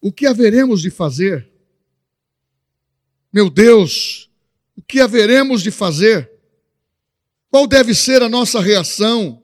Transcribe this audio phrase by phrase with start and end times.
[0.00, 1.50] o que haveremos de fazer?
[3.32, 4.30] Meu Deus,
[4.76, 6.30] o que haveremos de fazer?
[7.50, 9.42] Qual deve ser a nossa reação?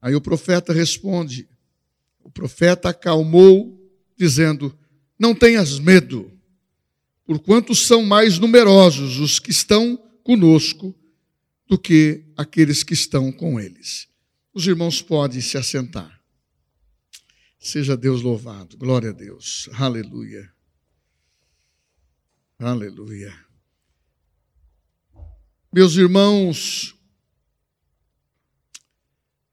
[0.00, 1.48] Aí o profeta responde:
[2.22, 3.78] o profeta acalmou,
[4.16, 4.76] dizendo:
[5.18, 6.30] Não tenhas medo,
[7.24, 10.94] porquanto são mais numerosos os que estão conosco
[11.66, 14.08] do que aqueles que estão com eles.
[14.52, 16.21] Os irmãos podem se assentar.
[17.62, 18.76] Seja Deus louvado.
[18.76, 19.70] Glória a Deus.
[19.74, 20.52] Aleluia.
[22.58, 23.32] Aleluia.
[25.72, 26.92] Meus irmãos,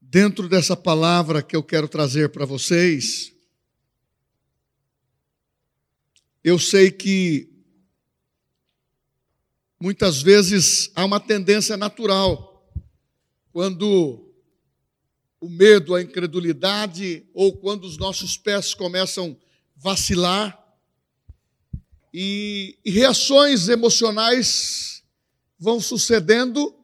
[0.01, 3.31] dentro dessa palavra que eu quero trazer para vocês,
[6.43, 7.47] eu sei que
[9.79, 12.73] muitas vezes há uma tendência natural,
[13.51, 14.28] quando
[15.39, 20.59] o medo, a incredulidade, ou quando os nossos pés começam a vacilar,
[22.13, 25.03] e, e reações emocionais
[25.57, 26.75] vão sucedendo,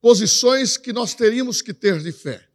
[0.00, 2.48] posições que nós teríamos que ter de fé.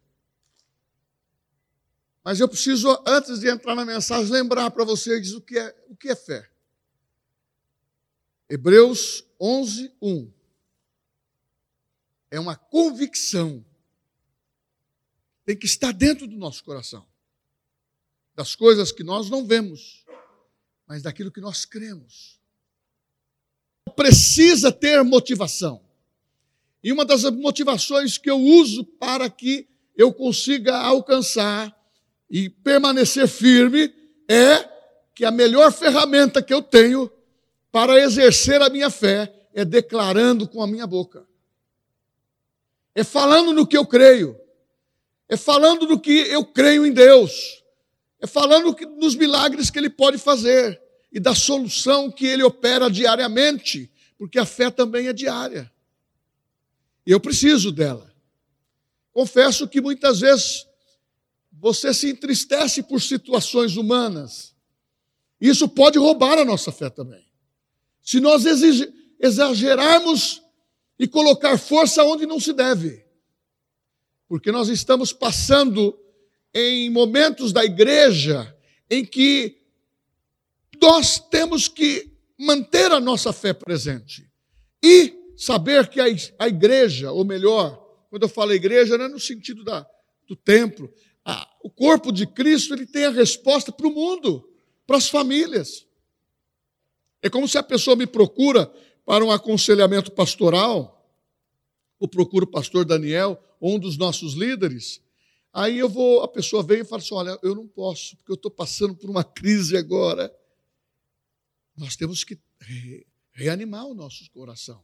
[2.24, 5.94] Mas eu preciso, antes de entrar na mensagem, lembrar para vocês o que é, o
[5.94, 6.50] que é fé.
[8.48, 10.32] Hebreus 11, 1.
[12.30, 13.64] É uma convicção
[15.46, 17.06] tem que estar dentro do nosso coração.
[18.34, 20.04] Das coisas que nós não vemos,
[20.86, 22.40] mas daquilo que nós cremos.
[23.94, 25.80] Precisa ter motivação.
[26.82, 31.74] E uma das motivações que eu uso para que eu consiga alcançar
[32.28, 33.94] e permanecer firme
[34.28, 34.68] é
[35.14, 37.10] que a melhor ferramenta que eu tenho
[37.70, 41.26] para exercer a minha fé é declarando com a minha boca.
[42.94, 44.38] É falando no que eu creio
[45.28, 47.62] é falando do que eu creio em Deus,
[48.20, 50.80] é falando dos milagres que Ele pode fazer
[51.12, 55.70] e da solução que Ele opera diariamente, porque a fé também é diária.
[57.06, 58.12] E eu preciso dela.
[59.12, 60.66] Confesso que muitas vezes
[61.52, 64.54] você se entristece por situações humanas.
[65.40, 67.24] Isso pode roubar a nossa fé também.
[68.02, 68.44] Se nós
[69.18, 70.42] exagerarmos
[70.98, 73.05] e colocar força onde não se deve
[74.28, 75.98] porque nós estamos passando
[76.52, 78.54] em momentos da igreja
[78.90, 79.58] em que
[80.80, 84.28] nós temos que manter a nossa fé presente
[84.82, 87.76] e saber que a igreja, ou melhor,
[88.08, 89.86] quando eu falo igreja, não é no sentido da,
[90.26, 90.92] do templo,
[91.24, 94.48] a, o corpo de Cristo ele tem a resposta para o mundo,
[94.86, 95.86] para as famílias.
[97.20, 98.72] É como se a pessoa me procura
[99.04, 100.95] para um aconselhamento pastoral
[101.98, 105.02] ou procuro o pastor Daniel, ou um dos nossos líderes,
[105.52, 108.36] aí eu vou, a pessoa vem e fala assim: olha, eu não posso, porque eu
[108.36, 110.34] estou passando por uma crise agora.
[111.76, 112.38] Nós temos que
[113.32, 114.82] reanimar o nosso coração,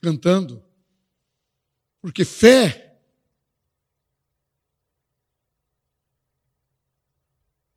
[0.00, 0.62] cantando,
[2.00, 2.98] porque fé,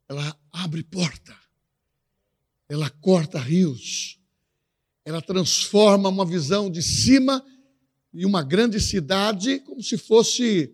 [0.08, 1.38] ela abre porta,
[2.70, 4.20] ela corta rios,
[5.04, 7.46] ela transforma uma visão de cima
[8.16, 10.74] e uma grande cidade como se fosse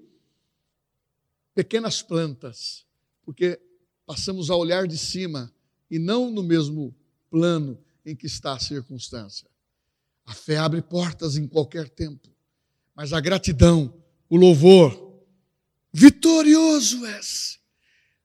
[1.55, 2.85] pequenas plantas,
[3.23, 3.59] porque
[4.05, 5.51] passamos a olhar de cima
[5.89, 6.95] e não no mesmo
[7.31, 9.49] plano em que está a circunstância.
[10.23, 12.29] A fé abre portas em qualquer tempo,
[12.95, 13.91] mas a gratidão,
[14.29, 15.19] o louvor,
[15.91, 17.59] vitorioso és.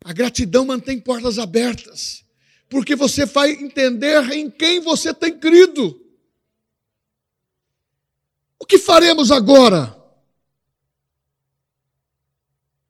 [0.05, 2.23] A gratidão mantém portas abertas,
[2.69, 6.06] porque você vai entender em quem você tem crido.
[8.59, 9.95] O que faremos agora?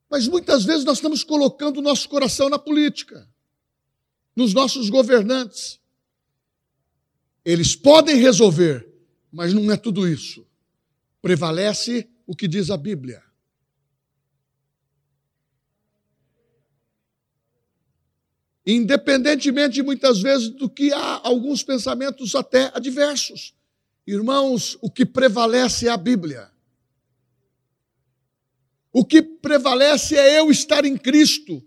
[0.09, 3.27] Mas muitas vezes nós estamos colocando o nosso coração na política,
[4.35, 5.79] nos nossos governantes.
[7.43, 8.87] Eles podem resolver,
[9.31, 10.45] mas não é tudo isso.
[11.21, 13.23] Prevalece o que diz a Bíblia.
[18.65, 23.56] Independentemente muitas vezes do que há alguns pensamentos até adversos.
[24.07, 26.49] Irmãos, o que prevalece é a Bíblia.
[28.93, 31.61] O que prevalece é eu estar em Cristo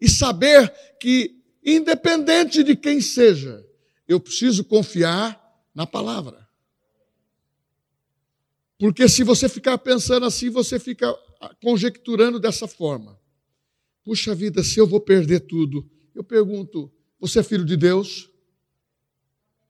[0.00, 3.66] e saber que, independente de quem seja,
[4.06, 5.40] eu preciso confiar
[5.74, 6.48] na palavra.
[8.78, 11.12] Porque se você ficar pensando assim, você fica
[11.60, 13.20] conjecturando dessa forma.
[14.04, 15.88] Puxa vida, se eu vou perder tudo.
[16.14, 18.31] Eu pergunto: você é filho de Deus?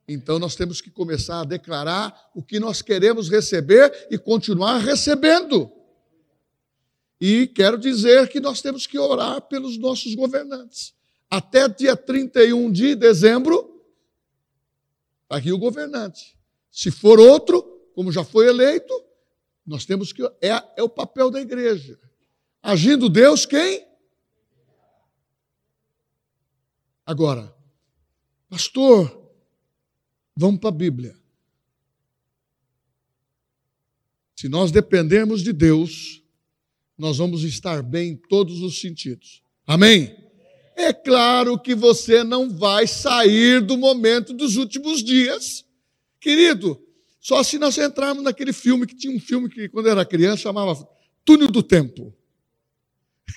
[0.07, 5.71] Então nós temos que começar a declarar o que nós queremos receber e continuar recebendo.
[7.21, 10.93] E quero dizer que nós temos que orar pelos nossos governantes.
[11.31, 13.81] Até dia 31 de dezembro,
[15.23, 16.37] está aqui o governante.
[16.71, 17.63] Se for outro,
[17.95, 18.93] como já foi eleito,
[19.65, 20.23] nós temos que.
[20.41, 21.99] É, é o papel da igreja.
[22.61, 23.87] Agindo Deus, quem?
[27.07, 27.55] Agora,
[28.49, 29.22] pastor,
[30.37, 31.17] vamos para a Bíblia.
[34.37, 36.23] Se nós dependermos de Deus,
[36.99, 39.43] nós vamos estar bem em todos os sentidos.
[39.67, 40.17] Amém?
[40.75, 45.65] É claro que você não vai sair do momento dos últimos dias.
[46.19, 46.81] Querido,
[47.21, 50.43] só se nós entrarmos naquele filme, que tinha um filme que, quando eu era criança,
[50.43, 50.89] chamava
[51.25, 52.13] Túnel do Tempo.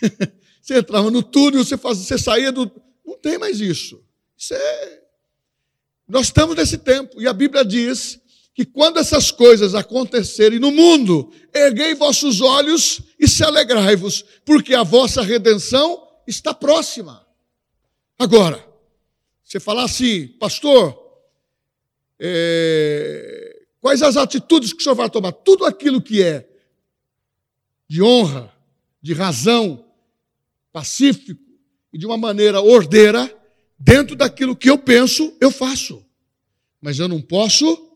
[0.61, 2.71] você entrava no túnel, você, fazia, você saía do.
[3.05, 4.03] Não tem mais isso.
[4.35, 5.04] Isso é.
[6.07, 8.19] Nós estamos nesse tempo, e a Bíblia diz
[8.53, 14.83] que quando essas coisas acontecerem no mundo, erguei vossos olhos e se alegrai-vos, porque a
[14.83, 17.25] vossa redenção está próxima.
[18.17, 18.65] Agora,
[19.43, 20.97] você falar assim, pastor,
[22.19, 25.31] é, quais as atitudes que o senhor vai tomar?
[25.33, 26.47] Tudo aquilo que é
[27.87, 28.53] de honra,
[29.01, 29.85] de razão,
[30.71, 31.41] pacífico
[31.91, 33.31] e de uma maneira ordeira,
[33.77, 36.05] dentro daquilo que eu penso, eu faço.
[36.81, 37.91] Mas eu não posso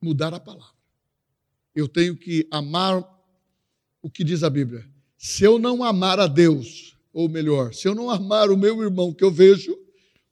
[0.00, 0.74] mudar a palavra.
[1.74, 3.08] Eu tenho que amar
[4.02, 4.88] o que diz a Bíblia.
[5.16, 9.14] Se eu não amar a Deus, ou melhor, se eu não amar o meu irmão
[9.14, 9.78] que eu vejo,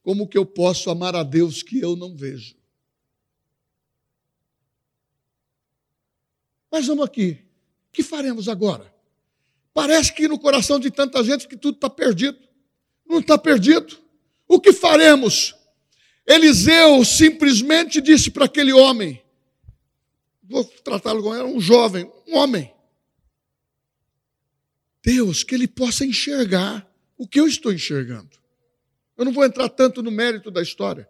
[0.03, 2.55] como que eu posso amar a Deus que eu não vejo?
[6.71, 7.37] Mas vamos aqui.
[7.89, 8.93] O que faremos agora?
[9.73, 12.37] Parece que no coração de tanta gente que tudo está perdido.
[13.11, 13.97] Não está perdido.
[14.47, 15.53] O que faremos?
[16.25, 19.21] Eliseu simplesmente disse para aquele homem:
[20.41, 22.73] vou tratá-lo como era um jovem, um homem.
[25.03, 28.29] Deus, que ele possa enxergar o que eu estou enxergando.
[29.17, 31.05] Eu não vou entrar tanto no mérito da história,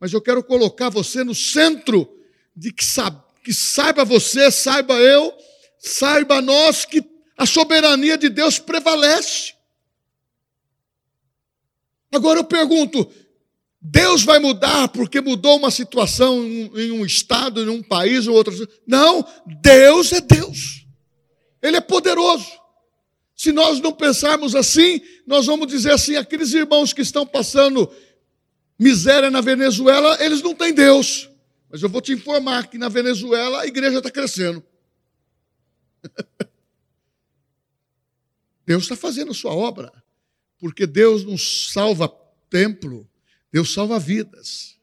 [0.00, 2.18] mas eu quero colocar você no centro
[2.56, 5.32] de que, sabe, que saiba você, saiba eu,
[5.78, 7.00] saiba nós que
[7.38, 9.53] a soberania de Deus prevalece.
[12.14, 13.10] Agora eu pergunto:
[13.80, 18.54] Deus vai mudar porque mudou uma situação em um estado, em um país ou outro?
[18.86, 19.26] Não,
[19.60, 20.86] Deus é Deus.
[21.62, 22.50] Ele é poderoso.
[23.36, 27.90] Se nós não pensarmos assim, nós vamos dizer assim: aqueles irmãos que estão passando
[28.78, 31.28] miséria na Venezuela, eles não têm Deus.
[31.70, 34.64] Mas eu vou te informar que na Venezuela a igreja está crescendo.
[38.64, 39.92] Deus está fazendo a sua obra,
[40.64, 42.08] porque Deus não salva
[42.48, 43.06] templo,
[43.52, 44.80] Deus salva vidas.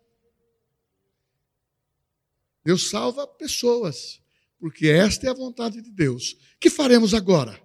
[2.63, 4.21] Deus salva pessoas,
[4.59, 6.33] porque esta é a vontade de Deus.
[6.33, 7.59] O que faremos agora?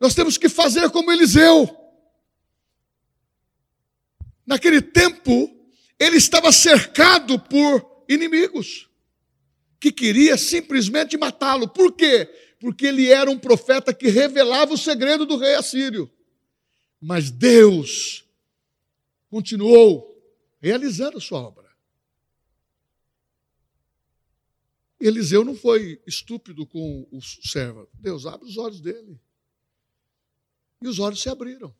[0.00, 1.68] Nós temos que fazer como Eliseu.
[4.46, 5.54] Naquele tempo,
[5.98, 8.88] ele estava cercado por inimigos
[9.78, 11.68] que queria simplesmente matá-lo.
[11.68, 12.26] Por quê?
[12.58, 16.10] Porque ele era um profeta que revelava o segredo do rei assírio.
[17.00, 18.24] Mas Deus
[19.28, 20.10] continuou
[20.60, 21.64] realizando a sua obra.
[25.00, 27.86] Eliseu não foi estúpido com o servo.
[27.92, 29.20] Deus abre os olhos dele.
[30.80, 31.74] E os olhos se abriram.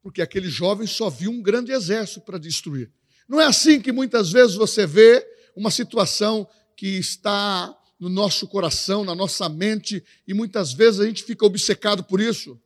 [0.00, 2.92] Porque aquele jovem só viu um grande exército para destruir.
[3.28, 5.26] Não é assim que muitas vezes você vê
[5.56, 11.22] uma situação que está no nosso coração, na nossa mente, e muitas vezes a gente
[11.22, 12.60] fica obcecado por isso.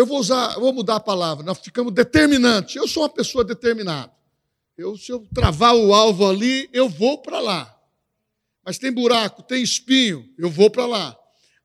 [0.00, 2.76] Eu vou usar, vou mudar a palavra, nós ficamos determinantes.
[2.76, 4.12] Eu sou uma pessoa determinada.
[4.76, 7.76] Eu, se eu travar o alvo ali, eu vou para lá.
[8.64, 11.20] Mas tem buraco, tem espinho, eu vou para lá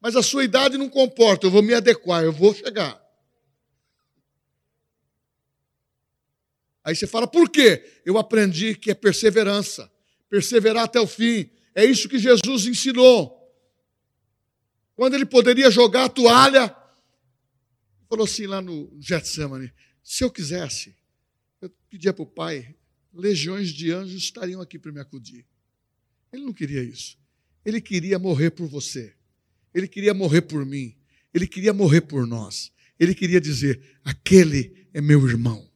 [0.05, 3.03] mas a sua idade não comporta, eu vou me adequar, eu vou chegar.
[6.83, 7.83] Aí você fala, por quê?
[8.05, 9.91] Eu aprendi que é perseverança,
[10.29, 11.49] perseverar até o fim.
[11.73, 13.51] É isso que Jesus ensinou.
[14.95, 16.67] Quando ele poderia jogar a toalha,
[18.15, 20.95] falou assim lá no Getsemane: se eu quisesse,
[21.61, 22.73] eu pedia para o Pai,
[23.13, 25.45] legiões de anjos estariam aqui para me acudir.
[26.31, 27.17] Ele não queria isso.
[27.65, 29.13] Ele queria morrer por você.
[29.73, 30.95] Ele queria morrer por mim.
[31.33, 32.71] Ele queria morrer por nós.
[32.97, 35.69] Ele queria dizer: aquele é meu irmão.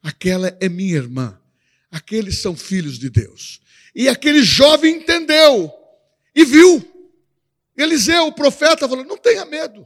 [0.00, 1.40] Aquela é minha irmã.
[1.90, 3.60] Aqueles são filhos de Deus.
[3.94, 5.72] E aquele jovem entendeu
[6.34, 6.86] e viu.
[7.76, 9.84] Eliseu, o profeta, falou: não tenha medo.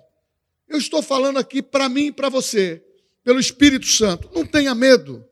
[0.69, 2.83] Eu estou falando aqui para mim e para você,
[3.23, 4.31] pelo Espírito Santo.
[4.35, 5.27] Não tenha medo.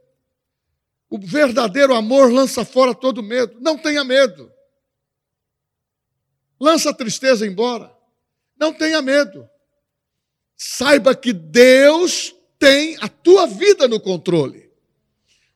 [1.08, 3.58] O verdadeiro amor lança fora todo medo.
[3.60, 4.50] Não tenha medo.
[6.60, 7.92] Lança a tristeza embora.
[8.58, 9.48] Não tenha medo.
[10.56, 14.70] Saiba que Deus tem a tua vida no controle.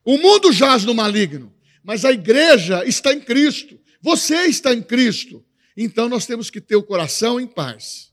[0.03, 1.53] O mundo jaz no maligno,
[1.83, 3.79] mas a igreja está em Cristo.
[4.01, 5.43] Você está em Cristo.
[5.75, 8.06] Então nós temos que ter o coração em paz.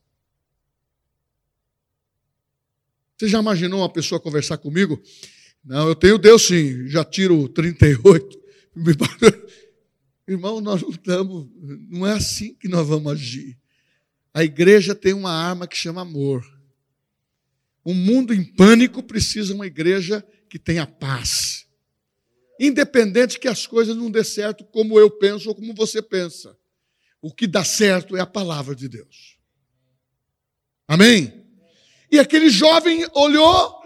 [3.16, 5.00] Você já imaginou uma pessoa conversar comigo?
[5.64, 8.40] Não, eu tenho Deus sim, já tiro 38.
[10.26, 11.50] Irmão, nós não
[11.88, 13.58] não é assim que nós vamos agir.
[14.32, 16.44] A igreja tem uma arma que chama amor.
[17.86, 21.66] Um mundo em pânico precisa de uma igreja que tenha paz.
[22.58, 26.56] Independente que as coisas não dê certo como eu penso ou como você pensa.
[27.20, 29.38] O que dá certo é a palavra de Deus.
[30.88, 31.43] Amém?
[32.10, 33.82] E aquele jovem olhou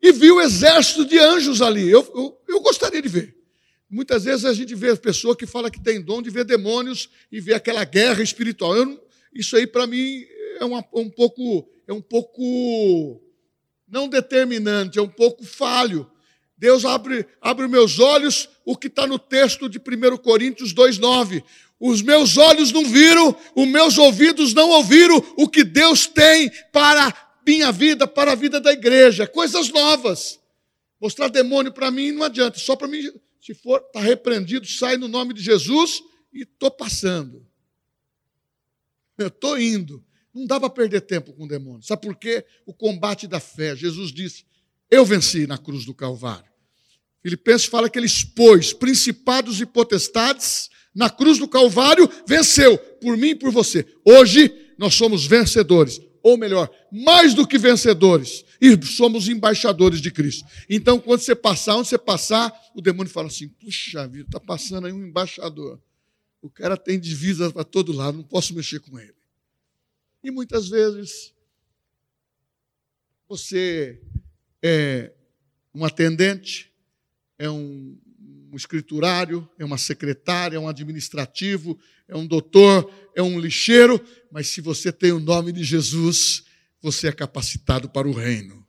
[0.00, 1.88] e viu o exército de anjos ali.
[1.88, 3.36] Eu, eu, eu gostaria de ver.
[3.88, 7.40] Muitas vezes a gente vê pessoa que fala que tem dom de ver demônios e
[7.40, 8.74] ver aquela guerra espiritual.
[9.34, 10.24] Isso aí, para mim,
[10.58, 13.20] é uma, um pouco, é um pouco
[13.86, 16.10] não determinante, é um pouco falho.
[16.56, 21.44] Deus abre, abre meus olhos, o que está no texto de 1 Coríntios 2,9.
[21.78, 27.31] Os meus olhos não viram, os meus ouvidos não ouviram o que Deus tem para
[27.46, 29.26] minha vida, para a vida da igreja.
[29.26, 30.40] Coisas novas.
[31.00, 35.08] Mostrar demônio para mim não adianta, só para mim se for, está repreendido, sai no
[35.08, 36.00] nome de Jesus
[36.32, 37.44] e estou passando.
[39.18, 40.04] Eu estou indo.
[40.32, 41.82] Não dá para perder tempo com o demônio.
[41.82, 42.44] Sabe por quê?
[42.64, 43.74] O combate da fé.
[43.74, 44.44] Jesus disse:
[44.90, 46.50] Eu venci na cruz do Calvário.
[47.20, 53.30] Filipenses fala que ele expôs principados e potestades na cruz do Calvário, venceu por mim
[53.30, 53.86] e por você.
[54.04, 60.46] Hoje nós somos vencedores ou melhor, mais do que vencedores, e somos embaixadores de Cristo.
[60.68, 64.86] Então, quando você passar, onde você passar, o demônio fala assim: puxa vida, está passando
[64.86, 65.80] aí um embaixador.
[66.40, 69.14] O cara tem divisas para todo lado, não posso mexer com ele.
[70.22, 71.32] E muitas vezes,
[73.28, 74.00] você
[74.62, 75.12] é
[75.74, 76.72] um atendente,
[77.38, 77.98] é um,
[78.52, 83.98] um escriturário, é uma secretária, é um administrativo, é um doutor, é um lixeiro,
[84.32, 86.44] mas se você tem o nome de Jesus,
[86.80, 88.66] você é capacitado para o reino.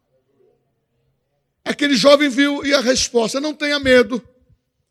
[1.64, 4.22] Aquele jovem viu e a resposta: não tenha medo,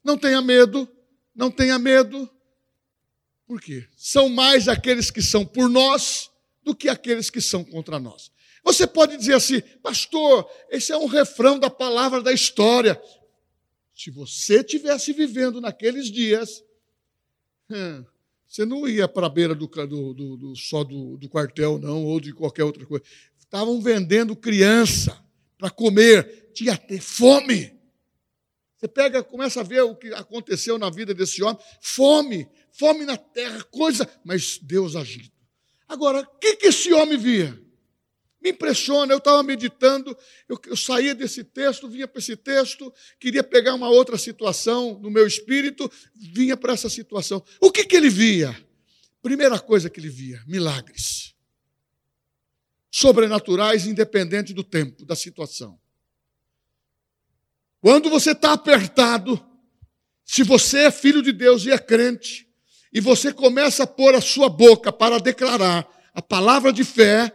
[0.03, 0.89] não tenha medo,
[1.37, 2.29] não tenha medo.
[3.47, 3.87] Por quê?
[3.95, 6.31] São mais aqueles que são por nós
[6.63, 8.33] do que aqueles que são contra nós.
[8.65, 12.99] Você pode dizer assim, pastor, esse é um refrão da palavra da história.
[13.95, 16.65] Se você tivesse vivendo naqueles dias,
[17.69, 18.05] hum,
[18.53, 22.05] você não ia para a beira do, do, do, do só do, do, quartel, não,
[22.05, 23.03] ou de qualquer outra coisa.
[23.39, 25.19] Estavam vendendo criança
[25.57, 27.75] para comer, tinha até fome.
[28.77, 33.17] Você pega, começa a ver o que aconteceu na vida desse homem, fome, fome na
[33.17, 35.33] terra, coisa, mas Deus agindo.
[35.89, 37.59] Agora, o que, que esse homem via?
[38.43, 40.17] Me impressiona, eu estava meditando,
[40.49, 45.11] eu, eu, saía desse texto, vinha para esse texto, queria pegar uma outra situação no
[45.11, 47.43] meu espírito, vinha para essa situação.
[47.61, 48.57] O que, que ele via?
[49.23, 51.35] Primeira coisa que ele via: milagres.
[52.91, 55.79] Sobrenaturais, independente do tempo, da situação.
[57.81, 59.41] Quando você está apertado,
[60.25, 62.49] se você é filho de Deus e é crente,
[62.93, 67.35] e você começa a pôr a sua boca para declarar a palavra de fé,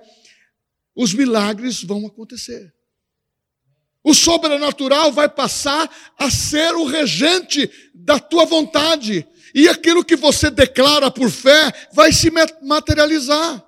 [0.98, 2.74] os milagres vão acontecer.
[4.04, 5.88] O sobrenatural vai passar
[6.18, 9.28] a ser o regente da tua vontade.
[9.54, 12.32] E aquilo que você declara por fé vai se
[12.64, 13.64] materializar.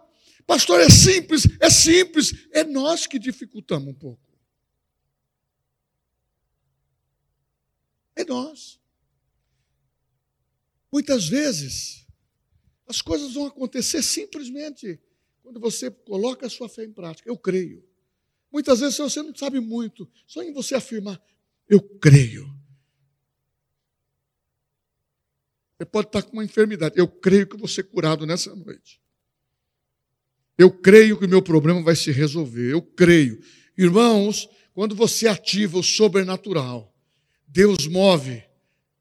[0.47, 2.33] Pastor, é simples, é simples.
[2.51, 4.27] É nós que dificultamos um pouco.
[8.15, 8.79] É nós.
[10.91, 12.07] Muitas vezes,
[12.87, 14.99] as coisas vão acontecer simplesmente
[15.49, 17.83] quando você coloca a sua fé em prática, eu creio.
[18.51, 21.19] Muitas vezes você não sabe muito, só em você afirmar,
[21.67, 22.47] eu creio.
[25.75, 29.01] Você pode estar com uma enfermidade, eu creio que vou ser curado nessa noite.
[30.55, 33.41] Eu creio que o meu problema vai se resolver, eu creio.
[33.75, 36.95] Irmãos, quando você ativa o sobrenatural,
[37.47, 38.43] Deus move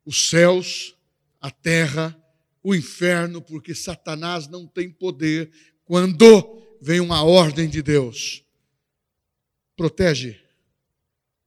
[0.03, 0.97] os céus,
[1.43, 2.19] a terra,
[2.63, 5.51] o inferno, porque Satanás não tem poder
[5.89, 8.45] quando vem uma ordem de Deus,
[9.75, 10.39] protege.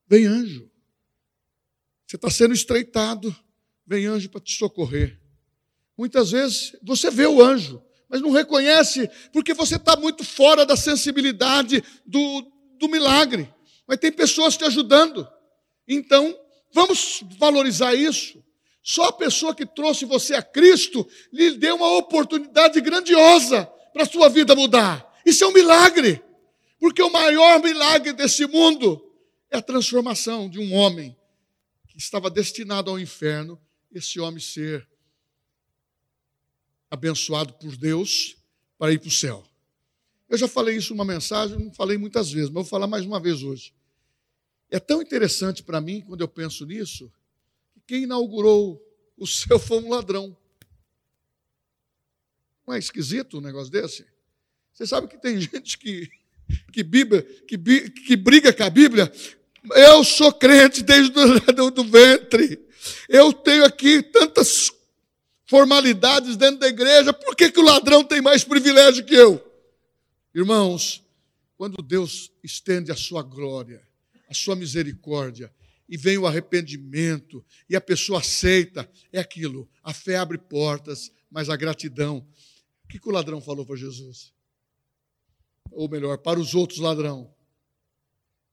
[0.08, 0.68] Vem anjo.
[2.08, 3.34] Você está sendo estreitado,
[3.86, 5.18] vem anjo para te socorrer.
[5.96, 10.76] Muitas vezes você vê o anjo, mas não reconhece, porque você está muito fora da
[10.76, 12.42] sensibilidade do,
[12.80, 13.48] do milagre.
[13.88, 15.30] Mas tem pessoas te ajudando.
[15.88, 16.36] Então,
[16.74, 18.44] vamos valorizar isso.
[18.82, 24.06] Só a pessoa que trouxe você a Cristo lhe deu uma oportunidade grandiosa para a
[24.06, 25.20] sua vida mudar.
[25.26, 26.22] Isso é um milagre.
[26.80, 29.02] Porque o maior milagre desse mundo
[29.50, 31.16] é a transformação de um homem
[31.88, 33.60] que estava destinado ao inferno,
[33.92, 34.88] esse homem ser
[36.90, 38.36] abençoado por Deus
[38.78, 39.44] para ir para o céu.
[40.28, 43.20] Eu já falei isso numa mensagem, não falei muitas vezes, mas vou falar mais uma
[43.20, 43.74] vez hoje.
[44.70, 47.12] É tão interessante para mim, quando eu penso nisso,
[47.74, 48.82] que quem inaugurou
[49.18, 50.36] o céu foi um ladrão.
[52.68, 54.06] Não é esquisito um negócio desse?
[54.74, 56.10] Você sabe que tem gente que,
[56.72, 59.12] que, Bíblia, que, que briga com a Bíblia?
[59.76, 62.60] Eu sou crente desde o do ventre.
[63.08, 64.72] Eu tenho aqui tantas
[65.46, 69.46] formalidades dentro da igreja, por que, que o ladrão tem mais privilégio que eu?
[70.34, 71.04] Irmãos,
[71.58, 73.86] quando Deus estende a sua glória,
[74.30, 75.54] a sua misericórdia,
[75.90, 79.70] e vem o arrependimento, e a pessoa aceita, é aquilo.
[79.84, 82.26] A fé abre portas, mas a gratidão.
[82.92, 84.34] O que, que o ladrão falou para Jesus?
[85.72, 87.34] Ou melhor, para os outros ladrão.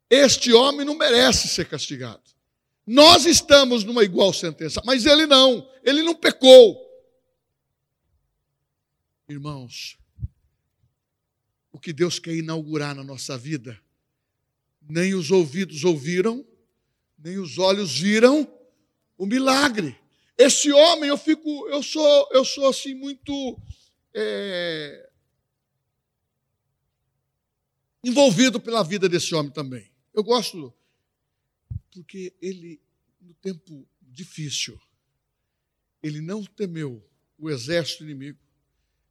[0.08, 2.22] Este homem não merece ser castigado.
[2.86, 6.80] Nós estamos numa igual sentença, mas ele não, ele não pecou.
[9.28, 9.98] Irmãos,
[11.72, 13.76] o que Deus quer inaugurar na nossa vida,
[14.88, 16.46] nem os ouvidos ouviram,
[17.18, 18.48] nem os olhos viram
[19.18, 19.98] o milagre.
[20.38, 23.60] Esse homem, eu fico, eu sou, eu sou assim muito
[24.14, 25.10] é,
[28.02, 29.90] envolvido pela vida desse homem também.
[30.14, 30.72] Eu gosto
[31.92, 32.80] porque ele,
[33.20, 34.80] no tempo difícil,
[36.02, 37.04] ele não temeu
[37.38, 38.38] o exército inimigo,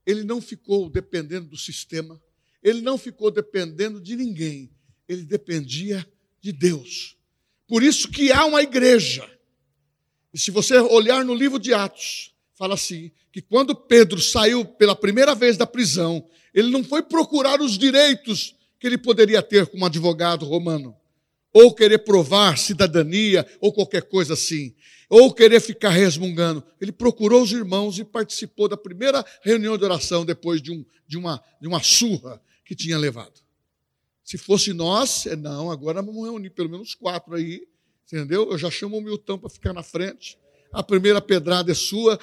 [0.06, 2.22] ele não ficou dependendo do sistema,
[2.64, 4.70] ele não ficou dependendo de ninguém,
[5.08, 6.06] ele dependia
[6.42, 7.18] de Deus.
[7.68, 9.30] Por isso que há uma igreja.
[10.34, 14.96] E se você olhar no livro de Atos, fala assim: que quando Pedro saiu pela
[14.96, 19.86] primeira vez da prisão, ele não foi procurar os direitos que ele poderia ter como
[19.86, 20.96] advogado romano,
[21.54, 24.76] ou querer provar cidadania, ou qualquer coisa assim
[25.10, 26.64] ou querer ficar resmungando.
[26.80, 31.18] Ele procurou os irmãos e participou da primeira reunião de oração depois de, um, de,
[31.18, 33.42] uma, de uma surra que tinha levado.
[34.24, 37.66] Se fosse nós, é, não, agora vamos reunir pelo menos quatro aí,
[38.06, 38.52] entendeu?
[38.52, 40.38] Eu já chamo o Milton para ficar na frente.
[40.78, 42.20] A primeira pedrada é sua.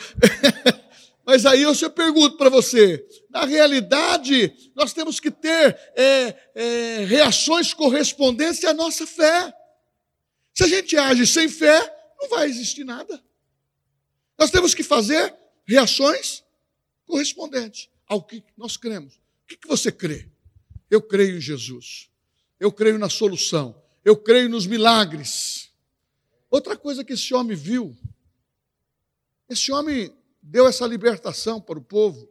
[1.26, 7.74] Mas aí eu pergunto para você: na realidade, nós temos que ter é, é, reações
[7.74, 9.52] correspondentes à nossa fé.
[10.54, 11.80] Se a gente age sem fé,
[12.16, 13.20] não vai existir nada.
[14.38, 15.34] Nós temos que fazer
[15.66, 16.44] reações
[17.06, 19.14] correspondentes ao que nós cremos.
[19.14, 20.28] O que você crê?
[20.88, 22.08] Eu creio em Jesus.
[22.60, 23.82] Eu creio na solução.
[24.04, 25.72] Eu creio nos milagres.
[26.48, 27.96] Outra coisa que esse homem viu,
[29.48, 32.28] esse homem deu essa libertação para o povo.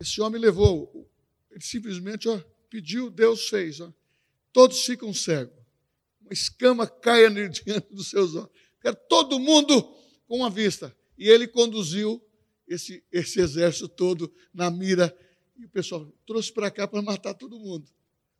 [0.00, 1.08] Esse homem levou,
[1.50, 3.80] ele simplesmente ó, pediu, Deus fez.
[3.80, 3.92] Ó.
[4.52, 5.62] Todos ficam cegos
[6.22, 8.50] uma escama caia diante dos seus olhos.
[8.80, 9.82] Quero todo mundo
[10.26, 10.96] com a vista.
[11.16, 12.20] E ele conduziu
[12.66, 15.16] esse, esse exército todo na mira.
[15.56, 17.88] E o pessoal trouxe para cá para matar todo mundo.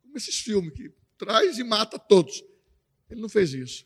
[0.01, 2.43] Como esses filmes que traz e mata todos.
[3.09, 3.85] Ele não fez isso.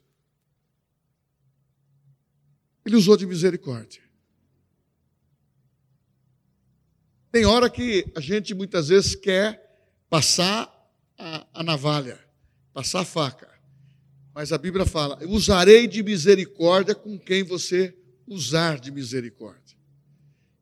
[2.88, 4.02] Ele usou de misericórdia.
[7.30, 9.62] Tem hora que a gente muitas vezes quer
[10.10, 10.73] passar
[11.17, 12.17] a, a navalha,
[12.71, 13.54] passar a faca.
[14.34, 17.93] Mas a Bíblia fala: usarei de misericórdia com quem você
[18.26, 19.78] usar de misericórdia.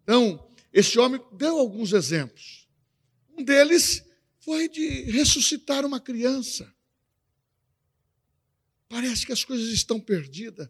[0.01, 2.67] Então, esse homem deu alguns exemplos.
[3.37, 4.03] Um deles
[4.39, 6.73] foi de ressuscitar uma criança.
[8.89, 10.67] Parece que as coisas estão perdidas.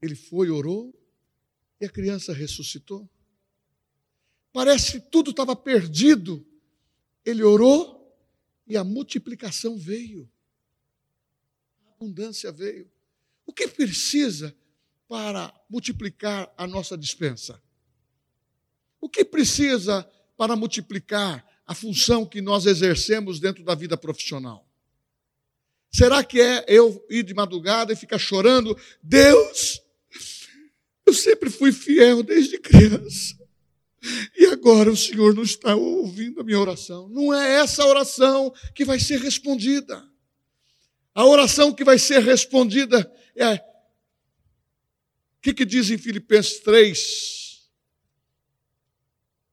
[0.00, 0.94] Ele foi, orou,
[1.80, 3.08] e a criança ressuscitou.
[4.52, 6.44] Parece que tudo estava perdido.
[7.24, 8.00] Ele orou,
[8.66, 10.30] e a multiplicação veio.
[11.86, 12.90] A abundância veio.
[13.46, 14.54] O que precisa
[15.08, 17.60] para multiplicar a nossa dispensa?
[19.00, 24.66] O que precisa para multiplicar a função que nós exercemos dentro da vida profissional?
[25.92, 28.78] Será que é eu ir de madrugada e ficar chorando?
[29.02, 29.82] Deus,
[31.10, 33.36] eu sempre fui fiel desde criança.
[34.38, 37.08] E agora o Senhor não está ouvindo a minha oração.
[37.08, 40.08] Não é essa oração que vai ser respondida.
[41.12, 43.56] A oração que vai ser respondida é.
[43.56, 47.68] O que, que diz em Filipenses 3,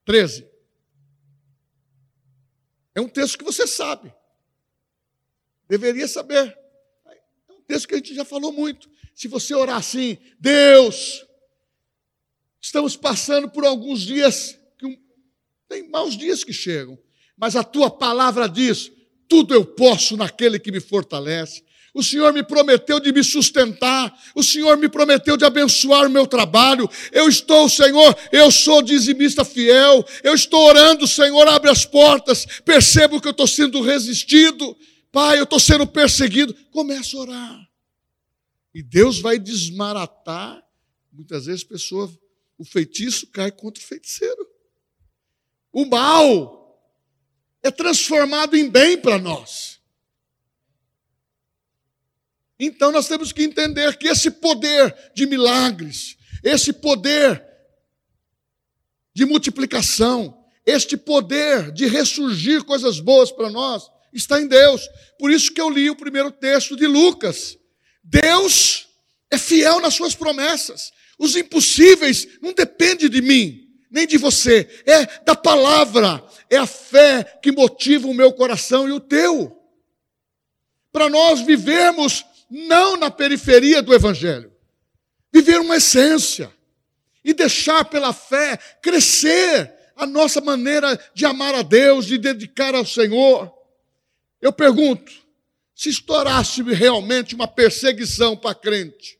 [0.06, 0.48] 13?
[2.93, 4.13] É um texto que você sabe.
[5.67, 6.58] Deveria saber.
[7.50, 8.89] É um texto que a gente já falou muito.
[9.15, 11.27] Se você orar assim, Deus,
[12.62, 15.00] Estamos passando por alguns dias, que
[15.70, 16.98] tem maus dias que chegam,
[17.38, 18.91] mas a tua palavra diz:
[19.28, 21.65] tudo eu posso naquele que me fortalece.
[21.93, 26.28] O Senhor me prometeu de me sustentar, o Senhor me prometeu de abençoar o meu
[26.28, 26.88] trabalho.
[27.12, 33.20] Eu estou, Senhor, eu sou dizimista fiel, eu estou orando, Senhor, abre as portas, percebo
[33.20, 34.78] que eu estou sendo resistido,
[35.12, 36.54] Pai, eu estou sendo perseguido.
[36.72, 37.70] Começa a orar.
[38.74, 40.63] E Deus vai desmaratar.
[41.12, 42.12] Muitas vezes, pessoa,
[42.58, 44.48] o feitiço cai contra o feiticeiro.
[45.72, 46.58] O mal
[47.62, 49.80] é transformado em bem para nós.
[52.60, 57.46] Então nós temos que entender que esse poder de milagres, esse poder
[59.13, 64.82] de multiplicação, este poder de ressurgir coisas boas para nós, está em Deus.
[65.20, 67.58] Por isso que eu li o primeiro texto de Lucas.
[68.04, 68.88] Deus
[69.30, 70.91] é fiel nas suas promessas.
[71.17, 77.23] Os impossíveis não dependem de mim, nem de você, é da palavra, é a fé
[77.41, 79.53] que motiva o meu coração e o teu.
[80.91, 84.53] Para nós vivermos não na periferia do evangelho,
[85.34, 86.53] viver uma essência
[87.23, 92.86] e deixar pela fé crescer a nossa maneira de amar a Deus, de dedicar ao
[92.86, 93.51] Senhor.
[94.39, 95.12] Eu pergunto:
[95.75, 99.16] se estourasse realmente uma perseguição para crente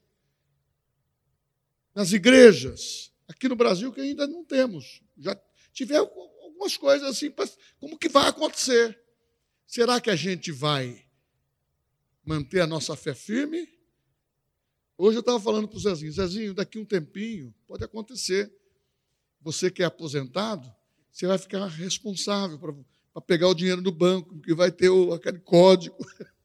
[1.98, 5.36] nas igrejas, aqui no Brasil que ainda não temos, já
[5.74, 6.12] tivemos
[6.44, 7.34] algumas coisas assim,
[7.80, 8.96] como que vai acontecer?
[9.66, 11.04] Será que a gente vai
[12.24, 13.68] manter a nossa fé firme?
[14.96, 18.56] Hoje eu estava falando para o Zezinho, Zezinho, daqui um tempinho pode acontecer.
[19.42, 20.72] Você que é aposentado,
[21.12, 22.76] você vai ficar responsável para
[23.12, 25.98] para pegar o dinheiro do banco, que vai ter o, aquele código.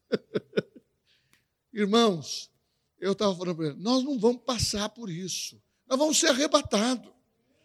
[1.71, 2.51] Irmãos,
[3.03, 5.61] eu estava falando para ele, nós não vamos passar por isso.
[5.89, 7.13] Nós vamos ser arrebatados.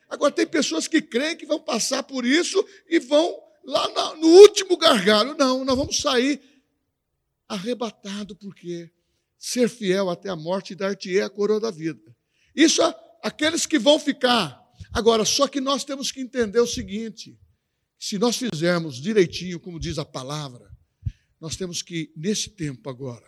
[0.09, 4.75] Agora, tem pessoas que creem que vão passar por isso e vão lá no último
[4.77, 5.35] gargalo.
[5.37, 6.41] Não, nós vamos sair
[7.47, 8.89] arrebatado, porque
[9.37, 12.15] ser fiel até a morte dar-te-é a coroa da vida.
[12.55, 12.81] Isso,
[13.21, 14.59] aqueles que vão ficar.
[14.91, 17.37] Agora, só que nós temos que entender o seguinte:
[17.99, 20.75] se nós fizermos direitinho, como diz a palavra,
[21.39, 23.27] nós temos que, nesse tempo agora,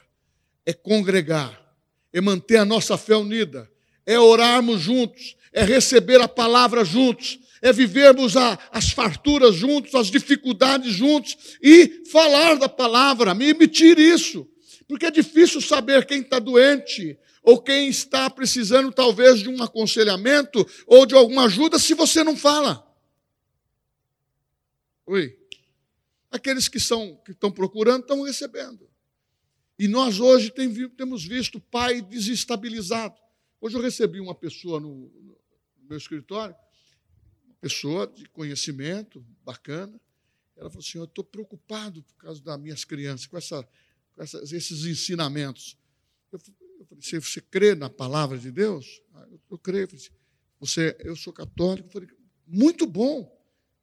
[0.65, 1.68] é congregar,
[2.11, 3.69] é manter a nossa fé unida,
[4.05, 10.07] é orarmos juntos, é receber a palavra juntos, é vivermos a, as farturas juntos, as
[10.07, 14.49] dificuldades juntos e falar da palavra, me emitir isso.
[14.87, 20.65] Porque é difícil saber quem está doente ou quem está precisando talvez de um aconselhamento
[20.87, 22.85] ou de alguma ajuda se você não fala.
[25.05, 25.37] Oi.
[26.31, 28.88] Aqueles que, são, que estão procurando estão recebendo.
[29.79, 33.17] E nós hoje tem, temos visto pai desestabilizado.
[33.61, 35.39] Hoje eu recebi uma pessoa no, no
[35.87, 36.53] meu escritório,
[37.45, 39.97] uma pessoa de conhecimento, bacana.
[40.57, 43.63] Ela falou assim: Eu estou preocupado por causa das minhas crianças, com, essa,
[44.15, 45.77] com esses ensinamentos.
[46.29, 46.41] Eu,
[46.77, 49.01] eu falei: você, você crê na palavra de Deus?
[49.13, 49.83] Ah, eu, eu creio.
[49.83, 50.13] Eu falei, assim,
[50.59, 51.87] você, eu sou católico.
[51.87, 52.09] Eu falei,
[52.45, 53.33] muito bom.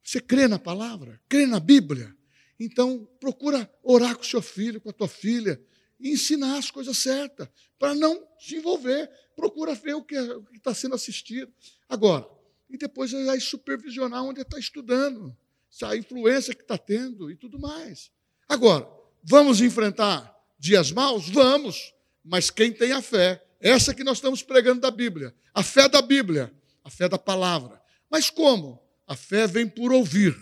[0.03, 1.19] Você crê na palavra?
[1.27, 2.15] Crê na Bíblia?
[2.59, 5.59] Então, procura orar com seu filho, com a tua filha,
[5.99, 7.47] ensinar as coisas certas,
[7.79, 9.09] para não se envolver.
[9.35, 10.21] Procura ver o que é,
[10.53, 11.51] está sendo assistido.
[11.87, 12.27] Agora,
[12.69, 15.35] e depois vai supervisionar onde está estudando,
[15.83, 18.11] a influência que está tendo e tudo mais.
[18.47, 18.87] Agora,
[19.23, 21.29] vamos enfrentar dias maus?
[21.29, 25.87] Vamos, mas quem tem a fé, essa que nós estamos pregando da Bíblia, a fé
[25.87, 27.81] da Bíblia, a fé da palavra.
[28.09, 28.81] Mas como?
[29.05, 30.35] A fé vem por ouvir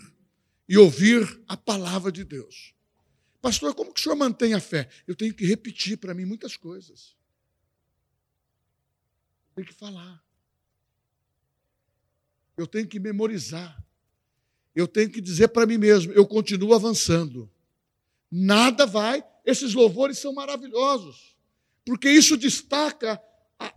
[0.68, 2.74] e ouvir a palavra de Deus.
[3.46, 4.88] Pastor, como que o senhor mantém a fé?
[5.06, 7.14] Eu tenho que repetir para mim muitas coisas.
[9.50, 10.20] Eu tenho que falar.
[12.56, 13.80] Eu tenho que memorizar.
[14.74, 17.48] Eu tenho que dizer para mim mesmo, eu continuo avançando.
[18.28, 21.36] Nada vai, esses louvores são maravilhosos,
[21.84, 23.22] porque isso destaca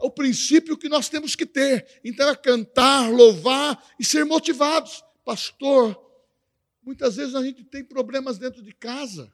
[0.01, 2.01] o princípio que nós temos que ter.
[2.03, 5.03] Então é cantar, louvar e ser motivados.
[5.23, 5.95] Pastor,
[6.81, 9.31] muitas vezes a gente tem problemas dentro de casa.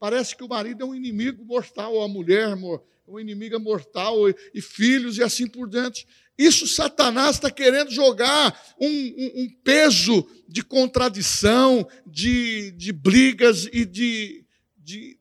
[0.00, 4.16] Parece que o marido é um inimigo mortal, ou a mulher é uma inimiga mortal,
[4.54, 6.06] e filhos e assim por diante.
[6.38, 13.84] Isso Satanás está querendo jogar um, um, um, peso de contradição, de, de brigas e
[13.84, 14.46] de,
[14.78, 15.18] de,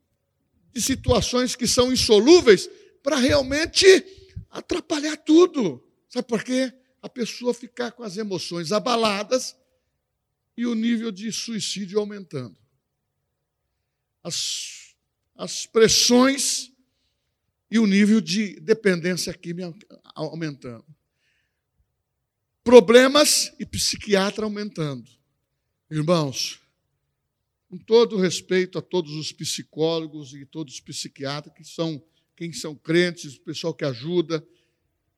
[0.71, 2.69] de situações que são insolúveis
[3.03, 3.85] para realmente
[4.49, 5.83] atrapalhar tudo.
[6.07, 6.71] Sabe por quê?
[7.01, 9.57] A pessoa ficar com as emoções abaladas
[10.55, 12.55] e o nível de suicídio aumentando.
[14.23, 14.95] As,
[15.35, 16.71] as pressões
[17.71, 19.75] e o nível de dependência química
[20.15, 20.85] aumentando.
[22.63, 25.09] problemas e psiquiatra aumentando.
[25.89, 26.59] Irmãos,
[27.67, 32.03] com todo respeito a todos os psicólogos e todos os psiquiatras que são
[32.35, 34.41] quem são crentes, o pessoal que ajuda,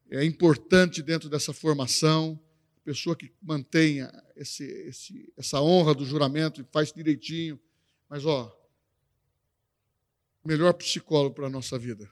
[0.09, 2.41] é importante dentro dessa formação,
[2.83, 7.59] pessoa que mantenha esse, esse, essa honra do juramento e faz direitinho.
[8.09, 8.51] Mas, ó,
[10.43, 12.09] o melhor psicólogo para a nossa vida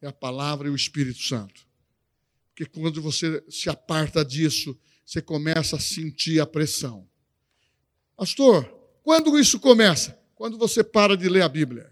[0.00, 1.66] é a palavra e o Espírito Santo.
[2.48, 7.08] Porque quando você se aparta disso, você começa a sentir a pressão.
[8.16, 8.64] Pastor,
[9.02, 10.18] quando isso começa?
[10.34, 11.90] Quando você para de ler a Bíblia.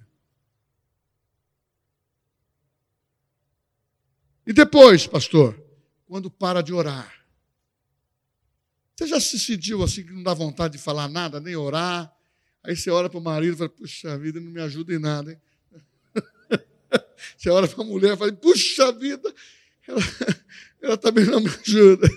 [4.47, 5.63] E depois, pastor,
[6.07, 7.25] quando para de orar.
[8.97, 12.13] Você já se sentiu assim que não dá vontade de falar nada, nem orar?
[12.63, 15.33] Aí você ora para o marido e fala, puxa vida, não me ajuda em nada,
[15.33, 15.41] hein?
[17.37, 19.35] Você olha para a mulher e fala, puxa vida,
[19.87, 20.01] ela,
[20.83, 22.09] ela também não me ajuda.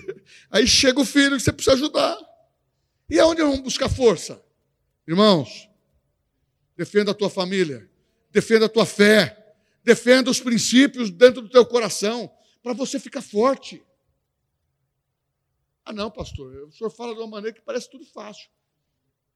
[0.50, 2.18] Aí chega o filho que você precisa ajudar.
[3.08, 4.42] E aonde vamos buscar força?
[5.06, 5.68] Irmãos,
[6.76, 7.88] defenda a tua família,
[8.30, 12.30] defenda a tua fé, defenda os princípios dentro do teu coração,
[12.62, 13.84] para você ficar forte.
[15.84, 18.48] Ah, não, pastor, o senhor fala de uma maneira que parece tudo fácil.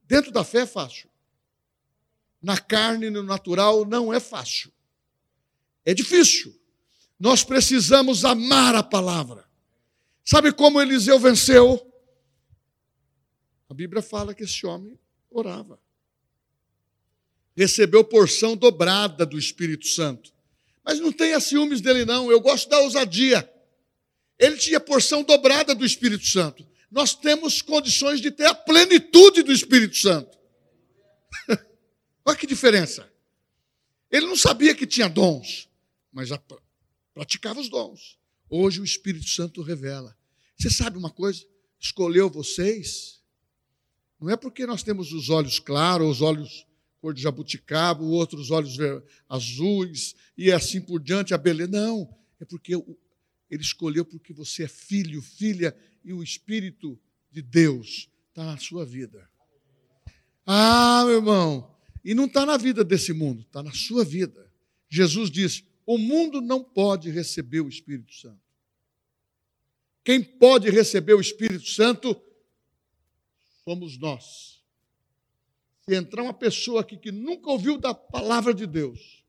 [0.02, 1.10] Dentro da fé é fácil.
[2.40, 4.72] Na carne, no natural, não é fácil.
[5.88, 6.54] É difícil.
[7.18, 9.48] Nós precisamos amar a palavra.
[10.22, 11.82] Sabe como Eliseu venceu?
[13.70, 14.98] A Bíblia fala que esse homem
[15.30, 15.80] orava.
[17.56, 20.30] Recebeu porção dobrada do Espírito Santo.
[20.84, 22.30] Mas não tenha ciúmes dele, não.
[22.30, 23.50] Eu gosto da ousadia.
[24.38, 26.68] Ele tinha porção dobrada do Espírito Santo.
[26.90, 30.36] Nós temos condições de ter a plenitude do Espírito Santo.
[32.26, 33.10] Olha que diferença.
[34.10, 35.67] Ele não sabia que tinha dons,
[36.18, 36.30] mas
[37.14, 38.18] praticava os dons.
[38.50, 40.16] Hoje o Espírito Santo revela.
[40.56, 41.44] Você sabe uma coisa?
[41.78, 43.18] Escolheu vocês
[44.20, 46.66] não é porque nós temos os olhos claros, os olhos
[47.00, 48.76] cor de jabuticaba, outros olhos
[49.28, 51.70] azuis e assim por diante, a beleza.
[51.70, 56.98] Não, é porque ele escolheu porque você é filho, filha e o Espírito
[57.30, 59.30] de Deus está na sua vida.
[60.44, 64.50] Ah, meu irmão, e não está na vida desse mundo, está na sua vida.
[64.88, 68.42] Jesus disse: o mundo não pode receber o Espírito Santo.
[70.04, 72.14] Quem pode receber o Espírito Santo
[73.64, 74.62] somos nós.
[75.80, 79.24] Se entrar uma pessoa aqui que nunca ouviu da palavra de Deus,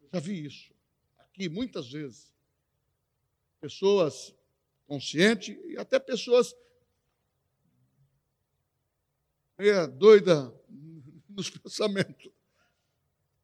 [0.00, 0.72] eu já vi isso
[1.18, 2.32] aqui muitas vezes.
[3.60, 4.34] Pessoas
[4.86, 6.56] conscientes e até pessoas
[9.58, 10.50] meia doida
[11.28, 12.32] nos pensamentos.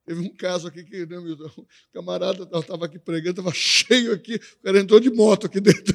[0.08, 4.62] Teve um caso aqui que né, o camarada estava aqui pregando, estava cheio aqui, o
[4.62, 5.94] cara entrou de moto aqui dentro.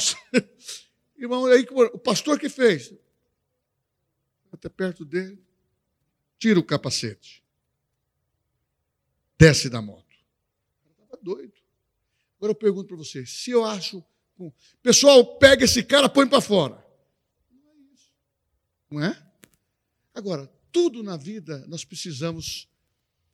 [1.14, 2.90] Irmão, aí o pastor que fez?
[4.50, 5.38] Até perto dele,
[6.38, 7.44] tira o capacete.
[9.38, 10.16] Desce da moto.
[11.02, 11.52] Estava doido.
[12.38, 14.02] Agora eu pergunto para você: se eu acho.
[14.82, 16.82] Pessoal, pega esse cara, põe para fora.
[17.50, 18.10] Não é isso.
[18.90, 19.30] Não é?
[20.14, 22.66] Agora, tudo na vida nós precisamos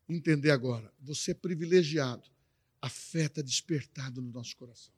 [0.08, 0.92] entender agora.
[1.00, 2.28] Você é privilegiado.
[2.80, 4.92] A fé está despertada no nosso coração.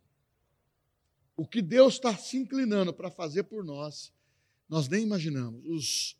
[1.36, 4.12] O que Deus está se inclinando para fazer por nós,
[4.68, 5.62] nós nem imaginamos.
[5.66, 6.16] Os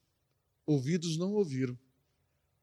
[0.66, 1.78] ouvidos não ouviram,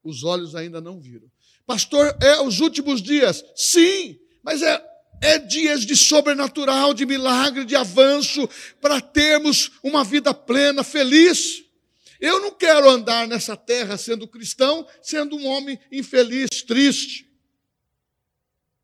[0.02, 1.30] os olhos ainda não viram.
[1.66, 3.44] Pastor, é os últimos dias?
[3.56, 4.82] Sim, mas é,
[5.20, 8.48] é dias de sobrenatural, de milagre, de avanço,
[8.80, 11.63] para termos uma vida plena, feliz.
[12.20, 17.30] Eu não quero andar nessa terra sendo cristão, sendo um homem infeliz, triste.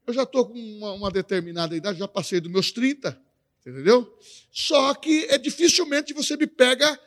[0.06, 3.20] Eu já estou com uma, uma determinada idade, já passei dos meus 30.
[3.60, 4.18] Entendeu?
[4.50, 6.98] Só que é dificilmente você me pega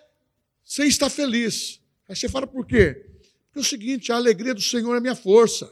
[0.64, 1.82] sem estar feliz.
[2.08, 3.06] Aí você fala por quê?
[3.48, 5.72] Porque é o seguinte, a alegria do Senhor é minha força.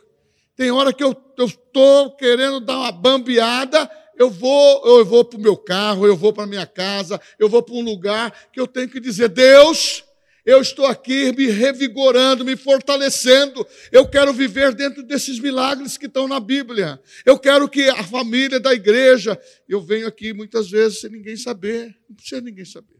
[0.55, 5.41] Tem hora que eu estou querendo dar uma bambeada, eu vou, eu vou para o
[5.41, 8.67] meu carro, eu vou para a minha casa, eu vou para um lugar que eu
[8.67, 10.03] tenho que dizer, Deus,
[10.45, 13.65] eu estou aqui me revigorando, me fortalecendo.
[13.91, 16.99] Eu quero viver dentro desses milagres que estão na Bíblia.
[17.25, 19.39] Eu quero que a família da igreja.
[19.67, 21.95] Eu venho aqui muitas vezes sem ninguém saber.
[22.09, 22.97] Não precisa ninguém saber.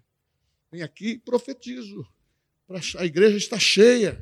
[0.71, 2.05] Venho aqui e profetizo.
[2.97, 4.21] A igreja está cheia.